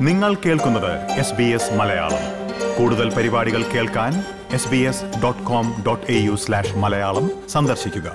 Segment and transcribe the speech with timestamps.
[0.00, 2.24] നിങ്ങൾ കേൾക്കുന്നത് S B S Malayalam.
[2.78, 4.12] കൂടുതൽ പരിപാടികൾ കേൾക്കാൻ
[4.54, 8.12] S B S dot com dot A U slash Malayalam സന്ദർശിക്കുക.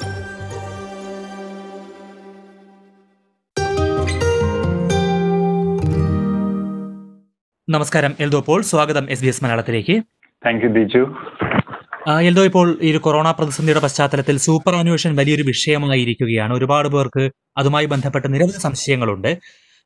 [7.69, 8.15] നമസ്കാരം.
[8.19, 10.01] എൽദോ പോൾ സ്വാഗതം എസ് ബി എസ് മലയാളത്തിലേക്ക്.
[10.45, 11.15] താങ്ക് യു ബിജു
[12.21, 16.57] എൽദോ ഇപ്പോൾ ഈ ഒരു കൊറോണ പ്രതിസന്ധിയുടെ പശ്ചാത്തലത്തിൽ സൂപ്പർ അന്വേഷൻ വലിയൊരു വിഷയമായിരിക്കുകയാണ്.
[16.57, 19.37] ഒരുപാട് പേർക്ക് അതുമായി ബന്ധപ്പെട്ട് നിരവധി സംശയങ്ങളുണ്ട്.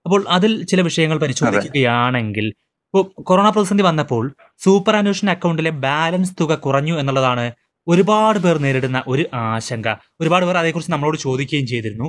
[0.05, 2.45] അപ്പോൾ അതിൽ ചില വിഷയങ്ങൾ പരിശോധിക്കുകയാണെങ്കിൽ
[2.87, 4.25] ഇപ്പോൾ കൊറോണ പ്രതിസന്ധി വന്നപ്പോൾ
[4.63, 7.45] സൂപ്പർ അന്വേഷണ അക്കൗണ്ടിലെ ബാലൻസ് തുക കുറഞ്ഞു എന്നുള്ളതാണ്
[7.87, 9.87] ഒരുപാട് പേർ നേരിടുന്ന ഒരു ആശങ്ക.
[10.21, 12.07] ഒരുപാട് പേർ അതേക്കുറിച്ച് നമ്മളോട് ചോദിക്കുകയും ചെയ്തിരുന്നു.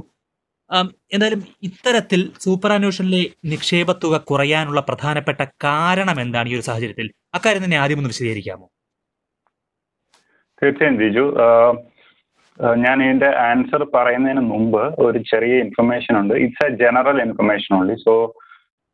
[1.13, 7.11] എന്തായാലും ഇത്തരത്തിൽ സൂപ്പർ അന്വേഷണിലെ നിക്ഷേപ തുക കുറയാനുള്ള പ്രധാനപ്പെട്ട കാരണം എന്താണ് ഈ ഒരു സാഹചര്യത്തിൽ?
[7.35, 8.67] അക്കാര്യം തന്നെ ആദ്യം ഒന്ന് വിശദീകരിക്കാമോ?
[10.63, 10.99] തീർച്ചയായും
[11.47, 11.75] ആഹ്
[12.85, 16.35] ഞാൻ ഇതിന്റെ ആൻസർ പറയുന്നതിന് മുമ്പ് ഒരു ചെറിയ ഇൻഫർമേഷൻ ഉണ്ട്.
[16.45, 18.15] It's a general information only so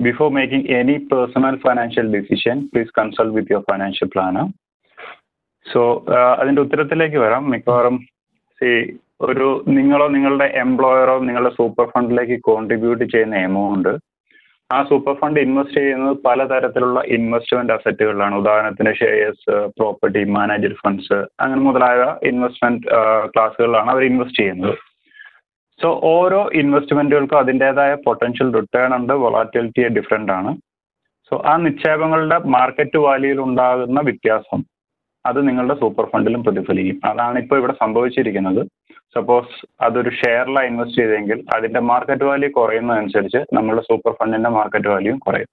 [0.00, 4.46] before making any personal financial decision please consult with your financial planner
[5.66, 5.82] so
[6.40, 7.42] അതിന്റെ ഉത്തരത്തിലേക്ക് വരാം.
[7.52, 7.98] മിക്കവാറും
[8.58, 8.70] സി
[9.28, 13.92] ഒരു നിങ്ങളോ നിങ്ങളുടെ എംപ്ലോയറോ നിങ്ങളുടെ സൂപ്പർ ഫണ്ടിലേക്ക് കോൺട്രിബ്യൂട്ട് ചെയ്യുന്ന എമൗണ്ട്
[14.74, 18.34] ആ സൂപ്പർ ഫണ്ട് ഇൻവെസ്റ്റ് ചെയ്യുന്നത് പലതരത്തിലുള്ള ഇൻവെസ്റ്റ്മെന്റ് അസറ്റുകളിലാണ്.
[18.42, 22.82] ഉദാഹരണത്തിന് ഷെയർസ് പ്രോപ്പർട്ടി മാനേജർ ഫണ്ട്സ് അങ്ങനെ മുതലായ ഇൻവെസ്റ്റ്മെന്റ്
[23.34, 24.76] ക്ലാസ്സുകളിലാണ് അവർ ഇൻവെസ്റ്റ് ചെയ്യുന്നത്.
[25.82, 30.50] സോ ഓരോ ഇൻവെസ്റ്റ്മെന്റുകൾക്കും അതിന്റെതായ പൊട്ടൻഷ്യൽ റിട്ടേൺ ഉണ്ട് വൊളാറ്റിലിറ്റി ഡിഫറെന്റ് ആണ്.
[31.28, 34.60] സോ ആ നിക്ഷേപങ്ങളുടെ മാർക്കറ്റ് വാല്യൂയിൽ ഉണ്ടാകുന്ന വ്യത്യാസം
[35.24, 36.96] അത് നിങ്ങളുടെ സൂപ്പർ ഫണ്ടിലും പ്രതിഫലിക്കും.
[37.10, 38.62] അതാണ് ഇപ്പോൾ ഇവിടെ സംഭവിച്ചിരിക്കുന്നത്.
[39.14, 39.54] സപ്പോസ്
[39.86, 45.50] അതൊരു ഷെയറിലാണ് ഇൻവെസ്റ്റ് ചെയ്തെങ്കിൽ അതിന്റെ മാർക്കറ്റ് വാല്യൂ കുറയുന്നതനുസരിച്ച് നമ്മുടെ സൂപ്പർ ഫണ്ടിന്റെ മാർക്കറ്റ് വാല്യൂ കുറയും.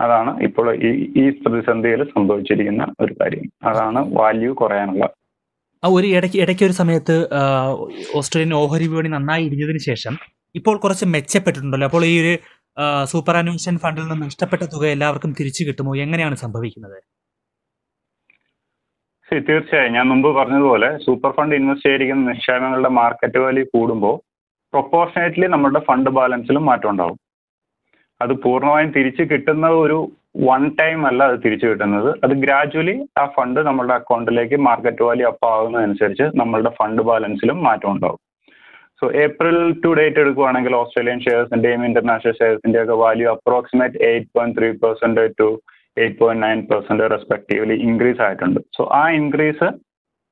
[0.00, 0.90] അതാണ് ഇപ്പോൾ ഈ
[1.22, 3.46] ഈ പ്രതിസന്ധിയിൽ സംഭവിച്ചിരിക്കുന്ന ഒരു കാര്യം.
[3.70, 5.04] അതാണ് വാല്യൂ കുറയാനുള്ള.
[5.84, 7.14] ആ ഒരു ഇടയ്ക്ക് ഇടയ്ക്ക് ഒരു സമയത്ത്
[8.18, 10.14] ഓസ്ട്രേലിയൻ ഓഹരി വിപണി നന്നായി ഇടിഞ്ഞതിന് ശേഷം
[10.54, 11.86] ഇപ്പോൾ കുറച്ച് മെച്ചപ്പെട്ടിട്ടുണ്ടല്ലോ.
[11.86, 12.34] അപ്പോൾ ഈ ഒരു
[13.12, 15.92] സൂപ്പർ അന്വേഷൻ ഫണ്ടിൽ നിന്ന് നഷ്ടപ്പെട്ട തുക എല്ലാവർക്കും തിരിച്ചു കിട്ടുമോ?
[16.04, 16.98] എങ്ങനെയാണ് സംഭവിക്കുന്നത്?
[19.48, 19.92] തീർച്ചയായും.
[19.92, 24.16] ഞാൻ മുമ്പ് പറഞ്ഞതുപോലെ സൂപ്പർ ഫണ്ട് ഇൻവെസ്റ്റ് ചെയ്തിരിക്കുന്ന നിക്ഷേപങ്ങളുടെ മാർക്കറ്റ് വാല്യൂ കൂടുമ്പോൾ
[24.72, 27.18] പ്രൊപ്പോർഷനേറ്റ്ലി നമ്മുടെ ഫണ്ട് ബാലൻസിലും മാറ്റം ഉണ്ടാവും.
[28.22, 29.98] അത് പൂർണമായും തിരിച്ചു കിട്ടുന്ന ഒരു
[30.48, 32.10] വൺ ടൈം അല്ല അത് തിരിച്ചു കിട്ടുന്നത്.
[32.24, 38.20] അത് ഗ്രാജുവലി ആ ഫണ്ട് നമ്മുടെ അക്കൗണ്ടിലേക്ക് മാർക്കറ്റ് വാല്യൂ അപ്പ് ആകുന്നതനുസരിച്ച് നമ്മളുടെ ഫണ്ട് ബാലൻസിലും മാറ്റം ഉണ്ടാവും.
[39.00, 45.26] സോ ഏപ്രിൽ ടു ഡേറ്റ് എടുക്കുവാണെങ്കിൽ ഓസ്ട്രേലിയൻ ഷെയർസിന്റെയും ഇന്റർനാഷണൽ ഷെയർസിന്റെയും ഒക്കെ value approximate eight point three
[45.40, 45.48] two
[45.96, 48.60] eight point nine percent respectively increase ആയിട്ടുണ്ട്.
[48.76, 49.68] സോ ആ ഇൻക്രീസ്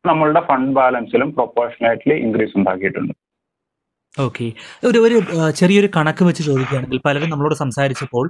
[0.05, 3.15] നമ്മളുടെ ഫണ്ട് ബാലൻസിലും പ്രൊപ്പോർഷനായിട്ട് ഇൻക്രീസ് ഉണ്ടാക്കിയിട്ടുണ്ട്.
[4.19, 4.47] ഓക്കെ
[4.89, 5.17] ഒരു ഒരു
[5.59, 8.27] ചെറിയൊരു കണക്ക് വെച്ച് ചോദിക്കുകയാണെങ്കിൽ പലരും നമ്മളോട് സംസാരിച്ചപ്പോൾ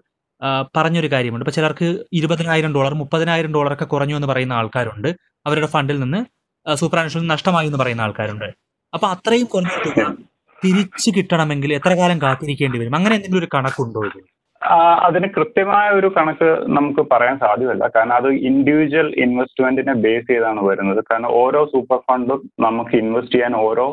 [0.77, 1.45] പറഞ്ഞൊരു കാര്യമുണ്ട്.
[1.45, 5.09] ഇപ്പൊ ചിലർക്ക് ഇരുപതിനായിരം ഡോളർ മുപ്പതിനായിരം ഡോളർ ഒക്കെ കുറഞ്ഞു എന്ന് പറയുന്ന ആൾക്കാരുണ്ട്.
[5.47, 6.21] അവരുടെ ഫണ്ടിൽ നിന്ന്
[6.67, 8.49] സൂപ്പർ അന്വേഷണം നഷ്ടമായി എന്ന് പറയുന്ന ആൾക്കാരുണ്ട്.
[8.93, 10.05] അപ്പൊ അത്രയും കുറഞ്ഞ
[10.62, 12.95] തിരിച്ചു കിട്ടണമെങ്കിൽ എത്ര കാലം കാത്തിരിക്കേണ്ടി വരും?
[12.99, 14.40] അങ്ങനെ എന്തെങ്കിലും ഒരു കണക്കുണ്ടോ ഇത് ആ,
[15.06, 17.84] അതിന് കൃത്യമായ ഒരു കണക്ക് നമുക്ക് പറയാൻ സാധ്യമല്ല.
[17.97, 21.00] കാരണം അത് ഇൻഡിവിജ്വൽ ഇൻവെസ്റ്റ്മെന്റിനെ ബേസ് ചെയ്താണ് വരുന്നത്.
[21.10, 23.87] കാരണം ഓരോ സൂപ്പർ ഫണ്ടും നമുക്ക് ഇൻവെസ്റ്റ് ചെയ്യാൻ ഓരോ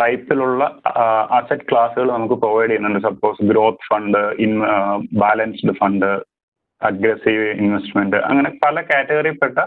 [0.00, 0.64] ടൈപ്പിലുള്ള
[1.38, 3.00] അസറ്റ് ക്ലാസ്സുകൾ നമുക്ക് പ്രൊവൈഡ് ചെയ്യുന്നുണ്ട്.
[3.08, 4.54] Suppose growth fund in
[5.24, 6.08] balanced fund
[6.82, 9.58] aggressive investment അങ്ങനെ പല കാറ്റഗറിയിൽപ്പെട്ട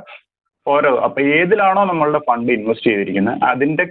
[0.67, 0.91] ഓരോ.
[1.06, 3.85] അപ്പൊ ഏതിലാണോ നമ്മളുടെ ഫണ്ട് ഇൻവെസ്റ്റ് ചെയ്തിരിക്കുന്നത് അതിന്റെ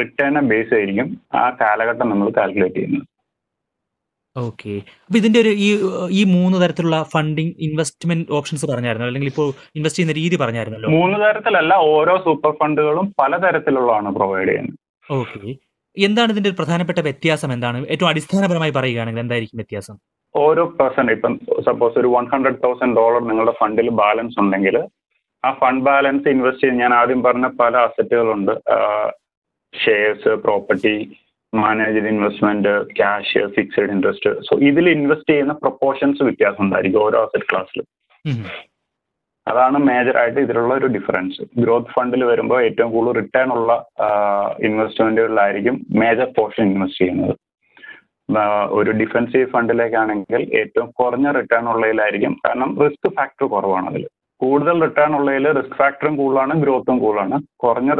[0.00, 3.06] റിട്ടേണെ ബേസ് ആയിരിക്കും ആ കാലഘട്ടം നമ്മൾ കാൽക്കുലേറ്റ് ചെയ്യുന്നത്.
[4.44, 4.74] ഓക്കെ
[5.04, 5.68] അപ്പൊ ഇതിന്റെ ഒരു ഈ
[6.18, 9.06] ഈ മൂന്ന് തരത്തിലുള്ള ഫണ്ടിങ് ഇൻവെസ്റ്റ്മെന്റ് ഓപ്ഷൻസ് പറഞ്ഞായിരുന്നു.
[9.08, 10.90] അല്ലെങ്കിൽ ഇപ്പോൾ ഇൻവെസ്റ്റ് ചെയ്യുന്ന രീതി പറഞ്ഞായിരുന്നല്ലോ.
[10.98, 14.78] മൂന്ന് തരത്തിലല്ല ഓരോ സൂപ്പർ ഫണ്ടുകളും പലതരത്തിലുള്ളതാണ് പ്രൊവൈഡ് ചെയ്യുന്നത്.
[15.08, 15.42] ഓക്കെ
[15.96, 17.78] എന്താണ് ഇതിന്റെ പ്രധാനപ്പെട്ട വ്യത്യാസം എന്താണ്?
[17.92, 19.96] ഏറ്റവും അടിസ്ഥാനപരമായി പറയുകയാണെങ്കിൽ എന്തായിരിക്കും വ്യത്യാസം?
[20.34, 21.32] ഓരോ പേഴ്സൺ ഇപ്പം
[21.68, 24.76] സപ്പോസ് ഒരു വൺ ഹൺഡ്രഡ് തൗസൻഡ് ഡോളർ നിങ്ങളുടെ ഫണ്ടിൽ ബാലൻസ് ഉണ്ടെങ്കിൽ
[25.44, 28.52] ആ ഫണ്ട് ബാലൻസ് ഇൻവെസ്റ്റ് ചെയ്ത് ഞാൻ ആദ്യം പറഞ്ഞ പല അസറ്റുകളുണ്ട്
[29.74, 30.94] shares property
[31.52, 37.88] managed investment cash fixed interest so ഇതിൽ ഇൻവെസ്റ്റ് ചെയ്യുന്ന പ്രൊപ്പോർഷൻസ് വ്യത്യാസം ഉണ്ടായിരിക്കും ഓരോ അസറ്റ് ക്ലാസ്സിലും
[39.46, 43.70] അതാണ് മേജർ ആയിട്ട് ഇതിലുള്ള ഒരു ഡിഫറൻസ് ഗ്രോത്ത് ഫണ്ടിൽ വരുമ്പോൾ ഏറ്റവും കൂടുതൽ റിട്ടേൺ ഉള്ള
[44.68, 47.34] ഇൻവെസ്റ്റ്മെന്റുകളിലായിരിക്കും മേജർ പോർഷൻ ഇൻവെസ്റ്റ് ചെയ്യുന്നത്.
[48.70, 52.34] ഒരു ഡിഫൻസീവ് ഫണ്ടിലേക്കാണെങ്കിൽ ഏറ്റവും കുറഞ്ഞ റിട്ടേൺ ഉള്ളതിലായിരിക്കും.
[52.46, 54.04] കാരണം റിസ്ക് ഫാക്ടർ കുറവാണ് അതിൽ.
[54.40, 57.38] കൂടുതൽ റിട്ടേൺ ഉള്ളതിൽ റിസ്ക് ഫാക്ടറും കൂടുതലാണ് ഗ്രോത്തും കൂടുതലാണ്.
[57.56, 57.90] കുറഞ്ഞ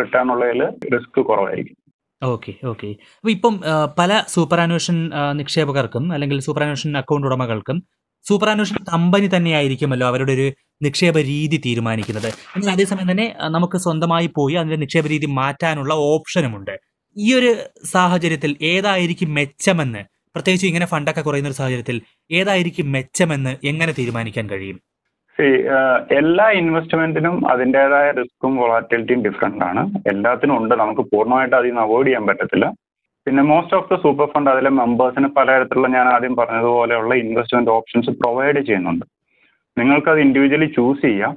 [0.00, 0.62] റിട്ടേൺ ഉള്ളതിൽ
[0.94, 1.76] റിസ്ക് കുറവായിരിക്കും.
[2.22, 2.88] Okay okay.
[3.16, 3.54] അപ്പൊ ഇപ്പം
[3.98, 7.78] പല സൂപ്പർ അന്വേഷൺ ആ, നിക്ഷേപകർക്കും അല്ലെങ്കിൽ സൂപ്പർ അന്വേഷൺ അക്കൗണ്ട് ഉടമകൾക്കും
[8.24, 10.46] സൂപ്പർ അന്വേഷൺ കമ്പനി തന്നെയായിരിക്കുമല്ലോ അവരുടെ ഒരു
[10.82, 12.28] നിക്ഷേപ രീതി തീരുമാനിക്കുന്നത്.
[12.56, 16.74] എന്നാൽ അതേസമയം തന്നെ നമുക്ക് സ്വന്തമായി പോയി അതിന്റെ നിക്ഷേപ രീതി മാറ്റാനുള്ള ഓപ്ഷനുമുണ്ട്.
[17.16, 17.50] ഈ ഒരു
[17.92, 20.02] സാഹചര്യത്തിൽ ഏതായിരിക്കും മെച്ചമെന്ന്
[20.36, 21.96] പ്രത്യേകിച്ച് ഇങ്ങനെ ഫണ്ടൊക്കെ കുറയുന്ന ഒരു സാഹചര്യത്തിൽ
[22.30, 24.78] ഏതായിരിക്കും മെച്ചമെന്ന് എങ്ങനെ തീരുമാനിക്കാൻ കഴിയും?
[26.18, 29.82] എല്ലാ ഇൻവെസ്റ്റ്മെന്റിനും അതിന്റെതായ റിസ്ക്കും വൊളാറ്റിലിറ്റിയും ഡിഫറെന്റ് ആണ്.
[30.12, 30.74] എല്ലാത്തിനും ഉണ്ട്.
[30.74, 32.66] നമുക്ക് പൂർണമായിട്ട് അതിൽ നിന്ന് അവോയ്ഡ് ചെയ്യാൻ പറ്റത്തില്ല.
[33.26, 38.60] പിന്നെ most of the super fund അതിലെ മെമ്പേഴ്സിന് പലതരത്തിലുള്ള ഞാൻ ആദ്യം പറഞ്ഞതുപോലെയുള്ള ഇൻവെസ്റ്റ്മെന്റ് ഓപ്ഷൻസ് പ്രൊവൈഡ്
[38.60, 39.06] ചെയ്യുന്നുണ്ട്.
[39.78, 41.36] നിങ്ങൾക്ക് അത് ഇൻഡിവിജ്വലി ചൂസ് ചെയ്യാം.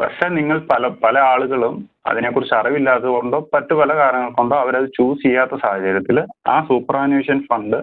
[0.00, 5.54] പക്ഷെ നിങ്ങൾ പല പല ആളുകളും അതിനെക്കുറിച്ച് അറിവില്ലാത്തത് കൊണ്ടോ മറ്റു പല കാരണങ്ങൾ കൊണ്ടോ അവരത് ചൂസ് ചെയ്യാത്ത
[5.54, 7.76] സാഹചര്യത്തിൽ ആ സൂപ്പർ ആനുവേഷൻ ഫണ്ട്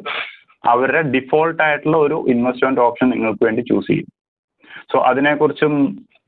[0.68, 4.08] അവരുടെ ഡിഫോൾട്ട് ആയിട്ടുള്ള ഒരു ഇൻവെസ്റ്റ്മെന്റ് ഓപ്ഷൻ നിങ്ങൾക്ക് വേണ്ടി ചൂസ് ചെയ്യും.
[4.92, 5.74] സോ അതിനെക്കുറിച്ചും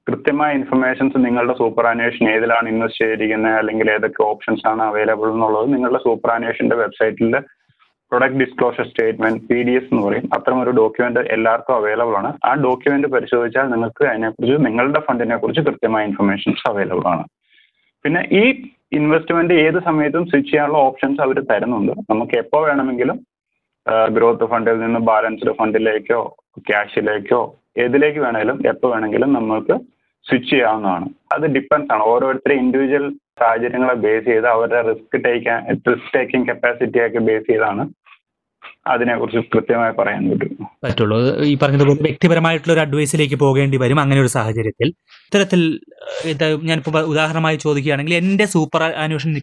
[0.08, 6.00] കൃത്യമായ ഇൻഫർമേഷൻസ് നിങ്ങളുടെ സൂപ്പർ ആനുവേഷൻ ഏതിലാണ് ഇൻവെസ്റ്റ് ചെയ്തിരിക്കുന്നത് അല്ലെങ്കിൽ ഏതൊക്കെ ഓപ്ഷൻസ് ആണ് അവൈലബിൾ എന്നുള്ളത് നിങ്ങളുടെ
[6.06, 7.36] സൂപ്പർ ആനുവേഷന്റെ വെബ്സൈറ്റിൽ
[8.12, 10.26] product disclosure statement P D S എന്ന് പറയും.
[10.36, 12.32] അത്തരം ഒരു ഡോക്യുമെന്റ് എല്ലാവർക്കും അവൈലബിൾ ആണ്.
[12.48, 17.24] ആ ഡോക്യുമെന്റ് പരിശോധിച്ചാൽ നിങ്ങൾക്ക് അതിനെക്കുറിച്ച് നിങ്ങളുടെ ഫണ്ടിനെ കുറിച്ച് കൃത്യമായ ഇൻഫർമേഷൻസ് അവൈലബിൾ ആണ്.
[18.06, 18.44] പിന്നെ ഈ
[19.00, 21.94] ഇൻവെസ്റ്റ്മെന്റ് ഏത് സമയത്തും സ്വിച്ച് ചെയ്യാനുള്ള ഓപ്ഷൻസ് അവർ തരുന്നുണ്ട്.
[22.12, 23.20] നമുക്ക് എപ്പോൾ വേണമെങ്കിലും
[24.16, 26.22] ഗ്രോത്ത് ഫണ്ടിൽ നിന്ന് ബാലൻസ്ഡ് ഫണ്ടിലേക്കോ
[26.70, 27.42] ക്യാഷിലേക്കോ
[27.76, 29.76] ഏതിലേക്ക് വേണമെങ്കിലും എപ്പോൾ വേണമെങ്കിലും നമ്മൾക്ക്
[30.30, 31.08] സ്വിച്ച് ചെയ്യാവുന്നതാണ്.
[31.34, 32.04] അത് ഡിപ്പെൻസ് ആണ്.
[32.04, 33.06] ഓരോരുത്തരും ഇൻഡിവിജ്വൽ
[33.40, 35.60] സാഹചര്യങ്ങളെ ബേസ് ചെയ്ത് അവരുടെ റിസ്ക് ടേക്കാൻ
[35.90, 37.90] റിസ്ക് ടേക്കിംഗ് കപ്പാസിറ്റി ഒക്കെ ബേസ് ചെയ്താണ്
[38.88, 41.18] അതിനെക്കുറിച്ച് കൃത്യമായി പറയാൻ പറ്റും പറ്റുള്ളൂ.
[41.52, 44.88] ഈ പറഞ്ഞതുപോലെ വ്യക്തിപരമായിട്ടുള്ള ഒരു അഡ്വൈസിലേക്ക് പോകേണ്ടി വരും അങ്ങനെ ഒരു സാഹചര്യത്തിൽ.
[45.28, 45.80] ഇത്തരത്തിൽ
[46.64, 49.42] ഞാനിപ്പോ ഉദാഹരണമായി ചോദിക്കുകയാണെങ്കിൽ എന്റെ സൂപ്പർ ആനുവേഷൻ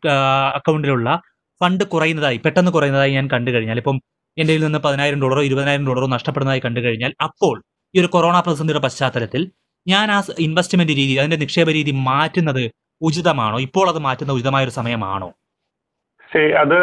[0.54, 1.20] അക്കൗണ്ടിലുള്ള
[1.60, 4.00] ഫണ്ട് കുറയുന്നതായി പെട്ടെന്ന് കുറയുന്നതായി ഞാൻ കണ്ടു കഴിഞ്ഞാൽ ഇപ്പം
[4.38, 7.62] എന്റെ നിന്ന് പതിനായിരം ഡോളറോ ഇരുപതിനായിരം ഡോളറോ നഷ്ടപ്പെടുന്നതായി കണ്ടു കഴിഞ്ഞാൽ അപ്പോൾ
[7.96, 9.50] ഈ ഒരു കൊറോണ പ്രതിസന്ധിയുടെ പശ്ചാത്തലത്തിൽ
[9.88, 12.64] ഞാൻ ആ ഇൻവെസ്റ്റ്മെന്റ് രീതി അതിന്റെ നിക്ഷേപ രീതി മാറ്റുന്നത്
[13.02, 13.58] ഉചിതമാണോ?
[13.60, 15.28] ഇപ്പോൾ അത് മാറ്റുന്ന ഉചിതമായ ഒരു സമയമാണോ?
[16.32, 16.74] ശരി അത്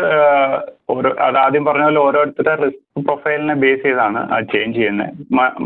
[1.22, 5.12] അത് ആദ്യം പറഞ്ഞ പോലെ ഓരോരുത്തരുടെ റിസ്ക് പ്രൊഫൈലിനെ ബേസ് ചെയ്താണ് ആ ചേഞ്ച് ചെയ്യുന്നത്.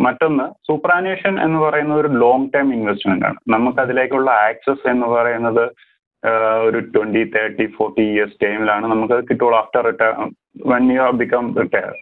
[0.06, 3.38] മറ്റൊന്ന് സൂപ്പറാനുവേഷൻ എന്ന് പറയുന്ന ഒരു ലോങ് ടേം ഇൻവെസ്റ്റ്മെന്റ് ആണ്.
[3.50, 5.64] നമുക്ക് അതിലേക്കുള്ള ആക്സസ് എന്ന് പറയുന്നത്
[6.68, 9.58] ഒരു ട്വന്റി തേർട്ടി ഫോർട്ടി ഇയേഴ്സ് ടൈമിലാണ് നമുക്ക് കിട്ടുള്ളൂ.
[9.58, 10.14] After retire
[10.74, 11.94] one you become retire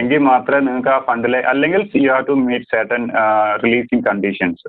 [0.00, 3.04] എങ്കിൽ മാത്രമേ നിങ്ങൾക്ക് ആ ഫണ്ടിലെ അല്ലെങ്കിൽ you have to meet certain
[3.64, 4.68] releasing conditions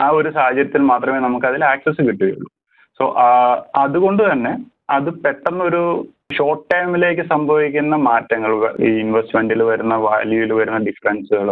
[0.00, 2.48] ആ ഒരു സാഹചര്യത്തിൽ മാത്രമേ നമുക്ക് അതിൽ ആക്സസ് കിട്ടുകയുള്ളൂ.
[2.98, 3.04] സോ
[3.84, 4.52] അതുകൊണ്ട് തന്നെ
[4.96, 5.82] അത് പെട്ടെന്നൊരു
[6.36, 8.52] ഷോർട്ട് ടൈമിലേക്ക് സംഭവിക്കുന്ന മാറ്റങ്ങൾ
[8.86, 11.48] ഈ ഇൻവെസ്റ്റ്മെന്റിൽ വരുന്ന വാല്യൂയിൽ വരുന്ന ഡിഫറൻസുകൾ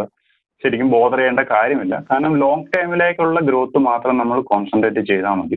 [0.63, 1.95] ശരിക്കും ബോധർ ചെയ്യേണ്ട കാര്യമില്ല.
[2.11, 5.57] കാരണം ലോങ് ടൈമിലേക്കുള്ള ഗ്രോത്ത് മാത്രം നമ്മൾ കോൺസെൻട്രേറ്റ് ചെയ്താൽ മതി.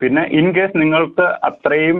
[0.00, 1.98] പിന്നെ ഇൻ കേസ് നിങ്ങൾക്ക് അത്രയും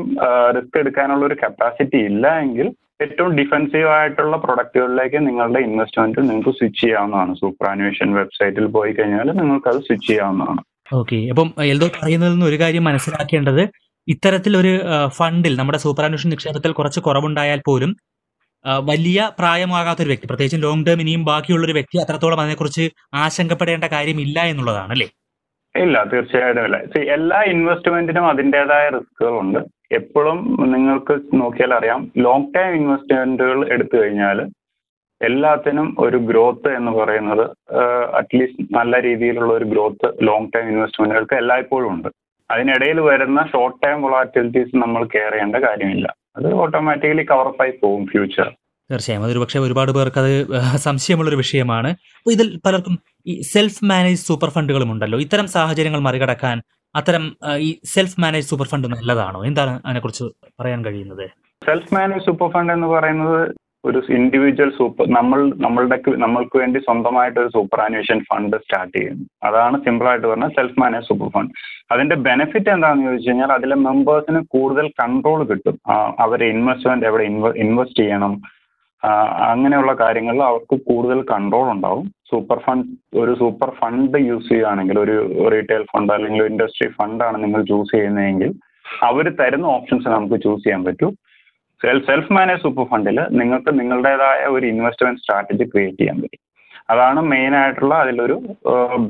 [0.56, 2.69] റിസ്ക് എടുക്കാനുള്ള ഒരു കപ്പാസിറ്റി ഇല്ല എങ്കിൽ
[3.04, 7.34] ഏറ്റവും ഡിഫെൻസീവ് ആയിട്ടുള്ള പ്രൊഡക്റ്റുകളിലേക്ക് നിങ്ങളുടെ ഇൻവെസ്റ്റ്മെന്റ് നിങ്ങൾക്ക് സ്വിച്ച് ചെയ്യാവുന്നതാണ്.
[7.43, 10.62] സൂപ്പർ ആനുവേഷൻ വെബ്സൈറ്റിൽ പോയി കഴിഞ്ഞാൽ നിങ്ങൾക്ക് അത് സ്വിച്ച് ചെയ്യാവുന്നതാണ്.
[11.00, 13.62] ഓക്കെ അപ്പം എൽദോ പറയുന്നതിൽ നിന്ന് ഒരു കാര്യം മനസ്സിലാക്കേണ്ടത്.
[14.08, 14.72] ഇത്തരത്തിൽ ഒരു
[15.19, 17.90] ഫണ്ടിൽ നമ്മുടെ സൂപ്പർ അന്വേഷണ നിക്ഷേപത്തിൽ കുറച്ച് കുറവുണ്ടായാൽ പോലും
[18.90, 22.84] വലിയ പ്രായമാകാത്ത ഒരു വ്യക്തി പ്രത്യേകിച്ചും ലോങ് ടേം ഇനിയും ബാക്കിയുള്ള ഒരു വ്യക്തി അത്രത്തോളം അതിനെക്കുറിച്ച്
[23.22, 25.08] ആശങ്കപ്പെടേണ്ട കാര്യമില്ല എന്നുള്ളതാണ് അല്ലേ
[25.75, 26.78] ഇല്ല തീർച്ചയായിട്ടും ഇല്ല.
[27.16, 29.60] എല്ലാ ഇൻവെസ്റ്റ്മെന്റിനും അതിന്റെതായ റിസ്കുകളുണ്ട്
[29.92, 30.38] എപ്പോഴും
[30.72, 32.00] നിങ്ങൾക്ക് നോക്കിയാൽ അറിയാം.
[32.18, 34.40] ലോങ് ടൈം ഇൻവെസ്റ്റ്മെന്റുകൾ എടുത്തു കഴിഞ്ഞാൽ
[35.20, 37.44] എല്ലാത്തിനും ഒരു ഗ്രോത്ത് എന്ന് പറയുന്നത്
[38.20, 42.08] അറ്റ്ലീസ്റ്റ് നല്ല രീതിയിലുള്ള ഒരു ഗ്രോത്ത് ലോങ് ടൈം ഇൻവെസ്റ്റ്മെന്റുകൾക്ക് എല്ലായ്പ്പോഴും ഉണ്ട്.
[42.50, 46.08] അതിനിടയിൽ വരുന്ന ഷോർട്ട് ടൈം വൊളാറ്റിലിറ്റീസ് നമ്മൾ കെയർ ചെയ്യേണ്ട കാര്യമില്ല.
[46.36, 48.48] അത് ഓട്ടോമാറ്റിക്കലി കവറപ്പായി പോകും ഫ്യൂച്ചർ
[48.90, 49.24] തീർച്ചയായും.
[49.24, 50.32] അതൊരു പക്ഷേ ഒരുപാട് പേർക്ക് അത്
[50.76, 51.90] സംശയമുള്ളൊരു വിഷയമാണ്.
[51.90, 55.18] അപ്പോൾ ഇതിൽ പലർക്കും ഈ സെൽഫ് മാനേജ് സൂപ്പർ ഫണ്ടുകളും ഉണ്ടല്ലോ.
[55.18, 56.62] ഇത്തരം സാഹചര്യങ്ങൾ മറികടക്കാൻ
[56.98, 57.24] അത്തരം
[57.66, 59.40] ഈ സെൽഫ് മാനേജ് സൂപ്പർ ഫണ്ട് നല്ലതാണോ?
[59.50, 60.24] എന്താണ് അതിനെക്കുറിച്ച്
[60.60, 61.26] പറയാൻ കഴിയുന്നത്?
[61.62, 63.40] സെൽഫ് മാനേജ് സൂപ്പർ ഫണ്ട് എന്ന് പറയുന്നത്
[63.88, 69.24] ഒരു ഇൻഡിവിജ്വൽ സൂപ്പർ നമ്മൾ നമ്മളുടെ നമ്മൾക്ക് വേണ്ടി സ്വന്തമായിട്ട് ഒരു സൂപ്പർ ആനുവേഷൻ ഫണ്ട് സ്റ്റാർട്ട് ചെയ്യുന്നു.
[69.48, 71.52] അതാണ് സിമ്പിൾ ആയിട്ട് പറഞ്ഞാൽ സെൽഫ് മാനേജ് സൂപ്പർ ഫണ്ട്
[71.94, 75.78] അതിന്റെ ബെനിഫിറ്റ് എന്താണെന്ന് ചോദിച്ചു കഴിഞ്ഞാൽ അതിലെ മെമ്പേഴ്സിന് കൂടുതൽ കൺട്രോൾ കിട്ടും.
[76.26, 77.24] അവരെ ഇൻവെസ്റ്റ്മെന്റ് എവിടെ
[77.64, 78.34] ഇൻവെസ്റ്റ് ചെയ്യണം
[79.50, 82.06] അങ്ങനെയുള്ള കാര്യങ്ങളിൽ അവർക്ക് കൂടുതൽ കൺട്രോൾ ഉണ്ടാവും.
[82.30, 85.16] സൂപ്പർ ഫണ്ട് ഒരു സൂപ്പർ ഫണ്ട് യൂസ് ചെയ്യുകയാണെങ്കിൽ ഒരു
[85.52, 88.52] റീറ്റെയിൽ ഫണ്ട് അല്ലെങ്കിൽ ഇൻഡസ്ട്രി ഫണ്ടാണ് നിങ്ങൾ ചൂസ് ചെയ്യുന്നതെങ്കിൽ
[89.02, 91.12] അവർ തരുന്ന ഓപ്ഷൻസ് നമുക്ക് ചൂസ് ചെയ്യാൻ പറ്റും.
[92.09, 96.42] സെൽഫ് മാനേജ് സൂപ്പർ ഫണ്ടിൽ നിങ്ങൾക്ക് നിങ്ങളുടേതായ ഒരു ഇൻവെസ്റ്റ്മെന്റ് സ്ട്രാറ്റജി ക്രിയേറ്റ് ചെയ്യാൻ പറ്റും.
[96.90, 98.37] അതാണ് മെയിൻ ആയിട്ടുള്ള അതിലൊരു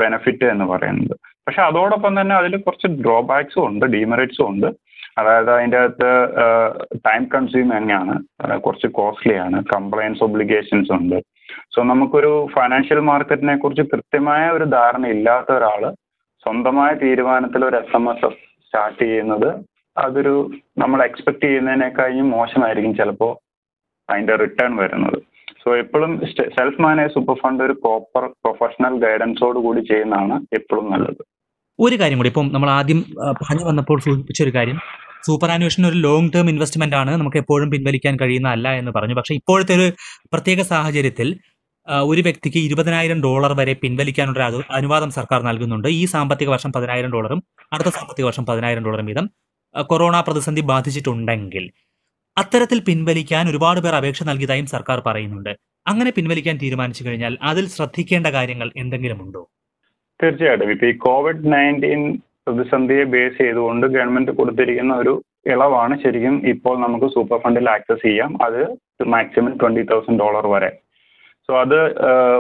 [0.02, 1.16] ബെനഫിറ്റ് എന്ന് പറയുന്നത്.
[1.46, 4.66] പക്ഷെ അതോടൊപ്പം തന്നെ അതിൽ കുറച്ച് ഡ്രോബാക്സും ഉണ്ട് ഡീമെറിറ്റ്സും ഉണ്ട്.
[5.19, 6.11] അതായത് അതിന്റെ അകത്ത്
[6.97, 8.14] ടൈം കൺസ്യൂം തന്നെയാണ്.
[8.59, 9.64] കുറച്ച് കോസ്റ്റ്ലി ആണ്.
[9.75, 11.19] കംപ്ലയൻസ് ഒബ്ലിഗേഷൻസ് ഉണ്ട്.
[11.76, 15.95] സോ നമുക്കൊരു ഫൈനാൻഷ്യൽ മാർക്കറ്റിനെ കുറിച്ച് കൃത്യമായ ഒരു ധാരണ ഇല്ലാത്ത ഒരാൾ
[16.45, 19.49] സ്വന്തമായ തീരുമാനത്തിൽ ഒരു S M S F start ചെയ്യുന്നത്
[19.99, 23.33] അതൊരു നമ്മൾ എക്സ്പെക്ട് ചെയ്യുന്നതിനേക്കാളും മോശമായിരിക്കും ചിലപ്പോൾ
[24.12, 25.19] അതിന്റെ റിട്ടേൺ വരുന്നത്.
[25.64, 31.23] സോ എപ്പോഴും സെൽഫ് മാനേജ് സൂപ്പർ ഫണ്ട് ഒരു പ്രോപ്പർ പ്രൊഫഷണൽ ഗൈഡൻസോട് കൂടി ചെയ്യുന്നതാണ് എപ്പോഴും നല്ലത്.
[31.81, 32.28] ഒരു കാര്യം കൂടി.
[32.28, 34.78] ഇപ്പം നമ്മൾ ആദ്യം പറഞ്ഞു വന്നപ്പോൾ സൂചിപ്പിച്ച ഒരു കാര്യം
[35.26, 39.14] സൂപ്പർ ആനുവേഷൻ ഒരു ലോങ് ടേം ഇൻവെസ്റ്റ്മെന്റ് ആണ് നമുക്ക് എപ്പോഴും പിൻവലിക്കാൻ കഴിയുന്ന അല്ല എന്ന് പറഞ്ഞു.
[39.14, 39.86] പക്ഷേ ഇപ്പോഴത്തെ ഒരു
[40.32, 41.28] പ്രത്യേക സാഹചര്യത്തിൽ
[42.04, 45.88] ഒരു വ്യക്തിക്ക് ഇരുപതിനായിരം ഡോളർ വരെ പിൻവലിക്കാനുള്ള അനുവാദം സർക്കാർ നൽകുന്നുണ്ട്.
[45.88, 47.40] ഈ സാമ്പത്തിക വർഷം പതിനായിരം ഡോളറും
[47.72, 49.28] അടുത്ത സാമ്പത്തിക വർഷം പതിനായിരം ഡോളറും വീതം
[49.90, 51.64] കൊറോണ പ്രതിസന്ധി ബാധിച്ചിട്ടുണ്ടെങ്കിൽ
[52.36, 55.50] അത്തരത്തിൽ പിൻവലിക്കാൻ ഒരുപാട് പേർ അപേക്ഷ നൽകിയതായും സർക്കാർ പറയുന്നുണ്ട്.
[55.86, 59.42] അങ്ങനെ പിൻവലിക്കാൻ തീരുമാനിച്ചു കഴിഞ്ഞാൽ അതിൽ ശ്രദ്ധിക്കേണ്ട കാര്യങ്ങൾ എന്തെങ്കിലും ഉണ്ടോ?
[60.22, 60.70] തീർച്ചയായിട്ടും.
[60.70, 62.02] ഇപ്പൊ ഈ കോവിഡ് നയന്റീൻ
[62.46, 65.12] പ്രതിസന്ധിയെ ബേസ് ചെയ്തുകൊണ്ട് ഗവൺമെന്റ് കൊടുത്തിരിക്കുന്ന ഒരു
[65.52, 68.32] ഇളവാണ് ശരിക്കും ഇപ്പോൾ നമുക്ക് സൂപ്പർ ഫണ്ടിൽ ആക്സസ് ചെയ്യാം.
[68.46, 68.61] അത്
[69.14, 70.70] മാക്സിമം ട്വന്റി തൗസൻഡ് ഡോളർ വരെ.
[71.46, 71.78] സോ അത്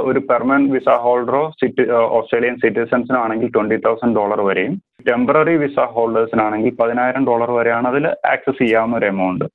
[0.08, 1.84] ഒരു പെർമനന്റ് വിസ ഹോൾഡറോ സിറ്റി
[2.18, 4.74] ഓസ്ട്രേലിയൻ സിറ്റിസൺസിനോ ആണെങ്കിൽ ട്വന്റി തൗസൻഡ് ഡോളർ വരെയും
[5.08, 8.04] ടെമ്പററി വിസ ഹോൾഡേഴ്സിനാണെങ്കിൽ പതിനായിരം ഡോളർ വരെയാണ് അതിൽ
[8.34, 9.46] ആക്സസ് ചെയ്യാവുന്ന ഒരു എമൗണ്ട്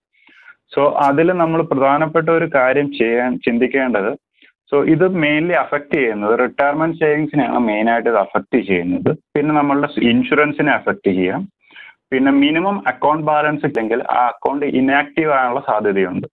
[0.74, 4.12] സോ അതിൽ നമ്മൾ പ്രധാനപ്പെട്ട ഒരു കാര്യം ചെയ്യാൻ ചിന്തിക്കേണ്ടത്
[4.72, 9.12] സോ ഇത് മെയിൻലി അഫക്റ്റ് ചെയ്യുന്നത് റിട്ടയർമെന്റ് സേവിങ്സിനെയാണ് മെയിൻ ആയിട്ട് ഇത് അഫക്റ്റ് ചെയ്യുന്നത്.
[9.36, 11.44] പിന്നെ നമ്മളുടെ ഇൻഷുറൻസിനെ അഫക്റ്റ് ചെയ്യാം.
[12.12, 16.28] പിന്നെ മിനിമം അക്കൗണ്ട് ബാലൻസ് ഇല്ലെങ്കിൽ ആ അക്കൗണ്ട് ഇനാക്റ്റീവ് ആകാനുള്ള സാധ്യതയുണ്ട്.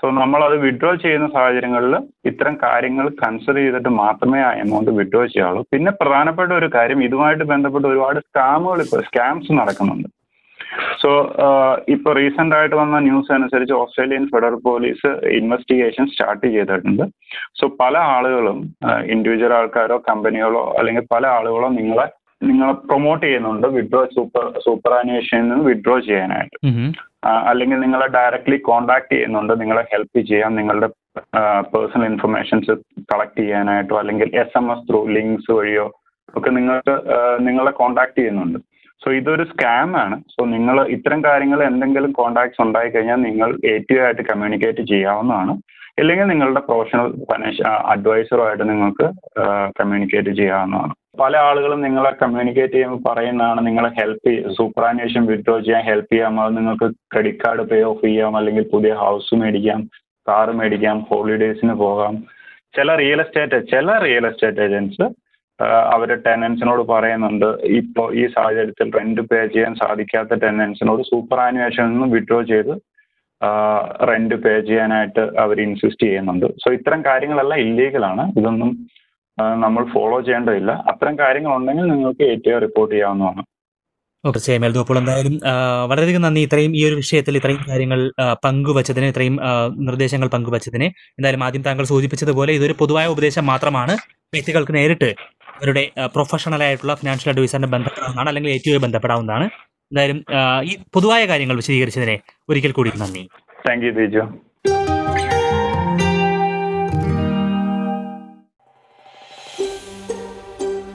[0.00, 1.94] സോ നമ്മൾ അത് വിഡ്രോ ചെയ്യുന്ന സാഹചര്യങ്ങളിൽ
[2.30, 5.62] ഇത്തരം കാര്യങ്ങൾ കൺസിഡർ ചെയ്തിട്ട് മാത്രമേ ആ എമൗണ്ട് വിഡ്രോ ചെയ്യാവുള്ളൂ.
[5.72, 10.08] പിന്നെ പ്രധാനപ്പെട്ട ഒരു കാര്യം ഇതുമായിട്ട് ബന്ധപ്പെട്ട് ഒരുപാട് സ്കാമുകൾ ഇപ്പോൾ സ്കാംസ് നടക്കുന്നുണ്ട്.
[11.02, 11.10] സോ
[11.94, 17.04] ഇപ്പോൾ റീസെന്റ് ആയിട്ട് വന്ന ന്യൂസ് അനുസരിച്ച് Australian federal police investigation start ചെയ്തിട്ടുണ്ട്.
[17.60, 18.58] സോ പല ആളുകളും
[19.14, 22.06] ഇൻഡിവിജ്വൽ ആൾക്കാരോ കമ്പനികളോ അല്ലെങ്കിൽ പല ആളുകളോ നിങ്ങളെ
[22.48, 26.58] നിങ്ങളെ പ്രൊമോട്ട് ചെയ്യുന്നുണ്ട് വിഡ്രോ സൂപ്പർ സൂപ്പർ ആനുവേഷനിൽ നിന്ന് വിഡ്രോ ചെയ്യാനായിട്ട്.
[27.50, 30.88] അല്ലെങ്കിൽ നിങ്ങളെ ഡയറക്ട്ലി കോണ്ടാക്ട് ചെയ്യുന്നുണ്ട് നിങ്ങളെ ഹെൽപ്പ് ചെയ്യാൻ നിങ്ങളുടെ
[31.72, 32.72] പേഴ്സണൽ ഇൻഫർമേഷൻസ്
[33.12, 35.86] കളക്ട് ചെയ്യാനായിട്ടോ അല്ലെങ്കിൽ S M S through links വഴിയോ
[36.38, 36.94] ഒക്കെ നിങ്ങൾക്ക്
[37.48, 38.58] നിങ്ങളെ കോണ്ടാക്ട് ചെയ്യുന്നുണ്ട്.
[39.02, 40.16] സോ ഇതൊരു സ്കാം ആണ്.
[40.34, 45.54] സോ നിങ്ങൾ ഇത്തരം കാര്യങ്ങൾ എന്തെങ്കിലും കോണ്ടാക്ട്സ് ഉണ്ടായി കഴിഞ്ഞാൽ നിങ്ങൾ എ ടി ആയിട്ട് കമ്മ്യൂണിക്കേറ്റ് ചെയ്യാവുന്നതാണ്.
[46.00, 49.06] ഇല്ലെങ്കിൽ നിങ്ങളുടെ പ്രൊഫഷണൽ ഫൈനാൻഷ്യൽ അഡ്വൈസറുമായിട്ട് നിങ്ങൾക്ക്
[49.80, 50.94] കമ്മ്യൂണിക്കേറ്റ് ചെയ്യാവുന്നതാണ്.
[51.20, 56.56] പല ആളുകളും നിങ്ങളെ കമ്മ്യൂണിക്കേറ്റ് ചെയ്യുമ്പോൾ പറയുന്നതാണ് നിങ്ങളെ ഹെൽപ്പ് സൂപ്പർ ആനുവേഷൻ വിഡ്രോ ചെയ്യാൻ ഹെൽപ്പ് ചെയ്യാം അത്
[56.56, 58.32] നിങ്ങൾക്ക് ക്രെഡിറ്റ് കാർഡ് പേ ഓഫ് ചെയ്യാം.
[58.36, 59.82] അല്ലെങ്കിൽ പുതിയ ഹൗസ് മേടിക്കാം
[60.28, 62.16] കാർ മേടിക്കാം ഹോളിഡേയ്സിന് പോകാം.
[62.76, 65.04] ചില റിയൽ എസ്റ്റേറ്റ് ചില റിയൽ എസ്റ്റേറ്റ് ഏജൻസ്
[65.94, 67.48] അവർ ടെനൻസിനോട് പറയുന്നുണ്ട്.
[67.80, 72.74] ഇപ്പോൾ ഈ സാഹചര്യത്തിൽ റെന്റ് പേ ചെയ്യാൻ സാധിക്കാത്ത ടെനൻസിനോട് സൂപ്പർ ആനുവേഷൻ നിന്ന് വിഡ്രോ ചെയ്ത്
[74.10, 76.46] റെന്റ് പേ ചെയ്യാനായിട്ട് അവർ ഇൻസിസ്റ്റ് ചെയ്യുന്നുണ്ട്.
[76.62, 78.70] സോ ഇത്തരം കാര്യങ്ങളെല്ലാം ഇല്ലീഗലാണ് ഇതൊന്നും
[79.64, 80.72] നമ്മൾ ഫോളോ ചെയ്യേണ്ടതില്ല.
[80.90, 83.42] അത്തരം കാര്യങ്ങൾ ഉണ്ടെങ്കിൽ നിങ്ങൾക്ക് എ ടി റിപ്പോർട്ട് ചെയ്യാവുന്നതാണ്.
[84.24, 84.64] തീർച്ചയായും
[85.00, 85.34] എന്തായാലും
[85.90, 86.42] വളരെയധികം നന്ദി.
[86.46, 88.00] ഇത്രയും ഈ ഒരു വിഷയത്തിൽ ഇത്രയും കാര്യങ്ങൾ
[88.44, 89.36] പങ്കുവച്ചതിന് ഇത്രയും
[89.88, 90.86] നിർദ്ദേശങ്ങൾ പങ്കുവച്ചതിന്.
[91.18, 93.96] എന്തായാലും ആദ്യം താങ്കൾ സൂചിപ്പിച്ചതുപോലെ ഇതൊരു പൊതുവായ ഉപദേശം മാത്രമാണ്.
[94.36, 95.10] വ്യക്തികൾക്ക് നേരിട്ട്
[95.56, 99.44] അവരുടെ പ്രൊഫഷണൽ ആയിട്ടുള്ള ഫിനാൻഷ്യൽ അഡ്വൈസറിനെ ബന്ധപ്പെടാവുന്നതാണ് അല്ലെങ്കിൽ എ ടി ബന്ധപ്പെടാവുന്നതാണ്.
[99.44, 100.24] എന്തായാലും
[100.62, 103.28] ഈ പൊതുവായ കാര്യങ്ങൾ വിശദീകരിച്ചതിനെ ഒരിക്കൽ കൂടി നന്ദി.
[103.68, 104.24] താങ്ക് യു ബിജു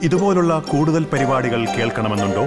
[0.02, 2.44] ഇതുപോലുള്ള കൂടുതൽ പരിപാടികൾ കേൾക്കണമെന്നുണ്ടോ?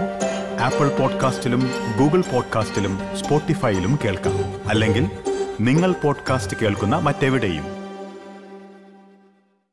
[0.62, 1.62] ആപ്പിൾ പോഡ്കാസ്റ്റിലും
[2.00, 4.70] ഗൂഗിൾ പോഡ്കാസ്റ്റിലും സ്പോട്ടിഫൈയിലും കേൾക്കാം.
[4.70, 5.06] അല്ലെങ്കിൽ
[5.60, 7.83] നിങ്ങൾ പോഡ്കാസ്റ്റ് കേൾക്കുന്ന മറ്റെവിടെയും.